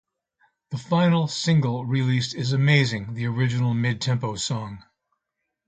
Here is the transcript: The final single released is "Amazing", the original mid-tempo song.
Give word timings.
The 0.71 0.79
final 0.79 1.27
single 1.27 1.85
released 1.85 2.33
is 2.33 2.53
"Amazing", 2.53 3.13
the 3.13 3.27
original 3.27 3.75
mid-tempo 3.75 4.35
song. 4.35 4.81